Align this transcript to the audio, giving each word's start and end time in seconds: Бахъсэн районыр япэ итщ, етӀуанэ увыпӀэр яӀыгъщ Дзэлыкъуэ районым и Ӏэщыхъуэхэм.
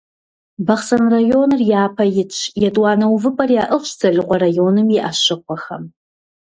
Бахъсэн 0.65 1.03
районыр 1.15 1.61
япэ 1.83 2.05
итщ, 2.21 2.39
етӀуанэ 2.67 3.05
увыпӀэр 3.13 3.49
яӀыгъщ 3.61 3.91
Дзэлыкъуэ 3.97 4.37
районым 4.43 4.87
и 4.95 4.97
Ӏэщыхъуэхэм. 5.03 5.83